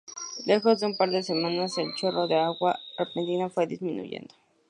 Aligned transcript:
Lejos 0.47 0.79
de 0.79 0.87
un 0.87 0.97
par 0.97 1.11
de 1.11 1.21
semanas, 1.21 1.77
el 1.77 1.93
chorro 1.93 2.27
de 2.27 2.33
agua 2.33 2.79
repentinamente 2.97 3.53
fue 3.53 3.67
disminuyendo. 3.67 4.33